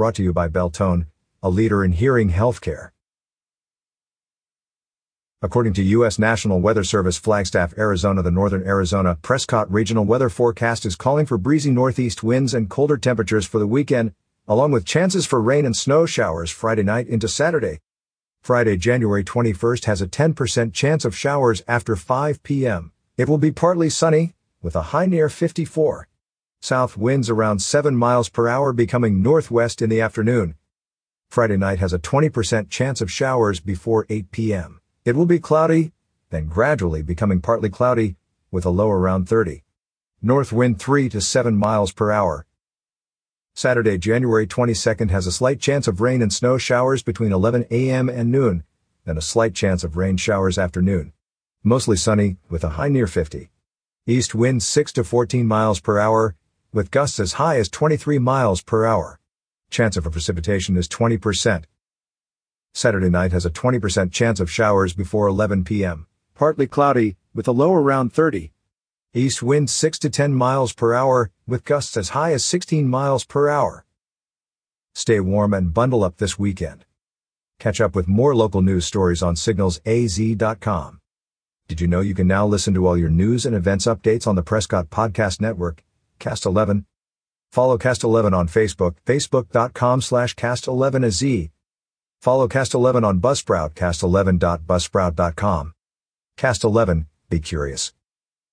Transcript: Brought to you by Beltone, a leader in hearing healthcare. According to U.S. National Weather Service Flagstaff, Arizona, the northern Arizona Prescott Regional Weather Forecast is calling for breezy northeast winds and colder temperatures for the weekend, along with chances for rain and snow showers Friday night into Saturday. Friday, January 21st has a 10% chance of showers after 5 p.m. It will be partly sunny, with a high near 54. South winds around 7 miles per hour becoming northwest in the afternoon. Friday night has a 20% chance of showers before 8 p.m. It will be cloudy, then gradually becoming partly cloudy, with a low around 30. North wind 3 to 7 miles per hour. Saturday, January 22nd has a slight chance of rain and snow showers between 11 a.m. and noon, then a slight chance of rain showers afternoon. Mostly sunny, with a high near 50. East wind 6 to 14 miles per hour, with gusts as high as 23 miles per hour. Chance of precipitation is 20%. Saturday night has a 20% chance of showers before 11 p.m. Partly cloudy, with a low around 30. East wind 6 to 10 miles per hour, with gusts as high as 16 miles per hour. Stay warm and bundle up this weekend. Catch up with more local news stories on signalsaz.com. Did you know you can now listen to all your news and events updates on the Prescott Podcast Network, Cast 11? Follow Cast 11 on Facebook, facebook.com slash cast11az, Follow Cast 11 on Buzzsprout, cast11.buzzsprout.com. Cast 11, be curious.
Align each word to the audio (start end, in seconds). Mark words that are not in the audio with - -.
Brought 0.00 0.14
to 0.14 0.22
you 0.22 0.32
by 0.32 0.48
Beltone, 0.48 1.08
a 1.42 1.50
leader 1.50 1.84
in 1.84 1.92
hearing 1.92 2.30
healthcare. 2.30 2.92
According 5.42 5.74
to 5.74 5.82
U.S. 5.82 6.18
National 6.18 6.58
Weather 6.58 6.84
Service 6.84 7.18
Flagstaff, 7.18 7.76
Arizona, 7.76 8.22
the 8.22 8.30
northern 8.30 8.66
Arizona 8.66 9.18
Prescott 9.20 9.70
Regional 9.70 10.06
Weather 10.06 10.30
Forecast 10.30 10.86
is 10.86 10.96
calling 10.96 11.26
for 11.26 11.36
breezy 11.36 11.70
northeast 11.70 12.22
winds 12.22 12.54
and 12.54 12.70
colder 12.70 12.96
temperatures 12.96 13.44
for 13.44 13.58
the 13.58 13.66
weekend, 13.66 14.14
along 14.48 14.72
with 14.72 14.86
chances 14.86 15.26
for 15.26 15.38
rain 15.38 15.66
and 15.66 15.76
snow 15.76 16.06
showers 16.06 16.50
Friday 16.50 16.82
night 16.82 17.06
into 17.06 17.28
Saturday. 17.28 17.80
Friday, 18.40 18.78
January 18.78 19.22
21st 19.22 19.84
has 19.84 20.00
a 20.00 20.08
10% 20.08 20.72
chance 20.72 21.04
of 21.04 21.14
showers 21.14 21.62
after 21.68 21.94
5 21.94 22.42
p.m. 22.42 22.92
It 23.18 23.28
will 23.28 23.36
be 23.36 23.52
partly 23.52 23.90
sunny, 23.90 24.32
with 24.62 24.74
a 24.74 24.96
high 24.96 25.04
near 25.04 25.28
54. 25.28 26.08
South 26.62 26.94
winds 26.94 27.30
around 27.30 27.62
7 27.62 27.96
miles 27.96 28.28
per 28.28 28.46
hour 28.46 28.74
becoming 28.74 29.22
northwest 29.22 29.80
in 29.80 29.88
the 29.88 30.02
afternoon. 30.02 30.56
Friday 31.30 31.56
night 31.56 31.78
has 31.78 31.94
a 31.94 31.98
20% 31.98 32.68
chance 32.68 33.00
of 33.00 33.10
showers 33.10 33.60
before 33.60 34.04
8 34.10 34.30
p.m. 34.30 34.82
It 35.06 35.16
will 35.16 35.24
be 35.24 35.38
cloudy, 35.38 35.92
then 36.28 36.48
gradually 36.48 37.00
becoming 37.00 37.40
partly 37.40 37.70
cloudy, 37.70 38.16
with 38.50 38.66
a 38.66 38.70
low 38.70 38.90
around 38.90 39.26
30. 39.26 39.64
North 40.20 40.52
wind 40.52 40.78
3 40.78 41.08
to 41.08 41.20
7 41.22 41.56
miles 41.56 41.92
per 41.92 42.12
hour. 42.12 42.46
Saturday, 43.54 43.96
January 43.96 44.46
22nd 44.46 45.10
has 45.10 45.26
a 45.26 45.32
slight 45.32 45.60
chance 45.60 45.88
of 45.88 46.02
rain 46.02 46.20
and 46.20 46.32
snow 46.32 46.58
showers 46.58 47.02
between 47.02 47.32
11 47.32 47.68
a.m. 47.70 48.10
and 48.10 48.30
noon, 48.30 48.64
then 49.06 49.16
a 49.16 49.22
slight 49.22 49.54
chance 49.54 49.82
of 49.82 49.96
rain 49.96 50.18
showers 50.18 50.58
afternoon. 50.58 51.14
Mostly 51.64 51.96
sunny, 51.96 52.36
with 52.50 52.64
a 52.64 52.70
high 52.70 52.88
near 52.88 53.06
50. 53.06 53.50
East 54.06 54.34
wind 54.34 54.62
6 54.62 54.92
to 54.92 55.04
14 55.04 55.46
miles 55.46 55.80
per 55.80 55.98
hour, 55.98 56.36
with 56.72 56.90
gusts 56.90 57.18
as 57.18 57.34
high 57.34 57.58
as 57.58 57.68
23 57.68 58.18
miles 58.18 58.62
per 58.62 58.86
hour. 58.86 59.18
Chance 59.70 59.96
of 59.96 60.04
precipitation 60.04 60.76
is 60.76 60.88
20%. 60.88 61.64
Saturday 62.72 63.10
night 63.10 63.32
has 63.32 63.44
a 63.44 63.50
20% 63.50 64.12
chance 64.12 64.38
of 64.38 64.50
showers 64.50 64.94
before 64.94 65.26
11 65.26 65.64
p.m. 65.64 66.06
Partly 66.34 66.66
cloudy, 66.66 67.16
with 67.34 67.48
a 67.48 67.52
low 67.52 67.74
around 67.74 68.12
30. 68.12 68.52
East 69.12 69.42
wind 69.42 69.68
6 69.68 69.98
to 69.98 70.10
10 70.10 70.32
miles 70.32 70.72
per 70.72 70.94
hour, 70.94 71.30
with 71.46 71.64
gusts 71.64 71.96
as 71.96 72.10
high 72.10 72.32
as 72.32 72.44
16 72.44 72.88
miles 72.88 73.24
per 73.24 73.48
hour. 73.48 73.84
Stay 74.94 75.18
warm 75.18 75.52
and 75.52 75.74
bundle 75.74 76.04
up 76.04 76.18
this 76.18 76.38
weekend. 76.38 76.84
Catch 77.58 77.80
up 77.80 77.94
with 77.96 78.08
more 78.08 78.34
local 78.34 78.62
news 78.62 78.86
stories 78.86 79.22
on 79.22 79.34
signalsaz.com. 79.34 81.00
Did 81.68 81.80
you 81.80 81.86
know 81.86 82.00
you 82.00 82.14
can 82.14 82.26
now 82.26 82.46
listen 82.46 82.74
to 82.74 82.86
all 82.86 82.96
your 82.96 83.10
news 83.10 83.46
and 83.46 83.54
events 83.54 83.86
updates 83.86 84.26
on 84.26 84.34
the 84.34 84.42
Prescott 84.42 84.90
Podcast 84.90 85.40
Network, 85.40 85.84
Cast 86.20 86.46
11? 86.46 86.86
Follow 87.50 87.76
Cast 87.76 88.04
11 88.04 88.32
on 88.32 88.46
Facebook, 88.46 88.94
facebook.com 89.04 90.00
slash 90.00 90.36
cast11az, 90.36 91.50
Follow 92.20 92.46
Cast 92.46 92.74
11 92.74 93.02
on 93.02 93.18
Buzzsprout, 93.20 93.74
cast11.buzzsprout.com. 93.74 95.72
Cast 96.36 96.64
11, 96.64 97.06
be 97.28 97.40
curious. 97.40 97.92